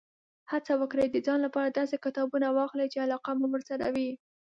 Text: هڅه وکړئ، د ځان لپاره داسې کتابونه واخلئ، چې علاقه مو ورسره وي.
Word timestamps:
هڅه 0.51 0.73
وکړئ، 0.81 1.07
د 1.11 1.17
ځان 1.25 1.39
لپاره 1.43 1.69
داسې 1.77 1.95
کتابونه 2.05 2.47
واخلئ، 2.57 2.87
چې 2.93 3.03
علاقه 3.05 3.31
مو 3.39 3.45
ورسره 3.53 3.85
وي. 3.95 4.09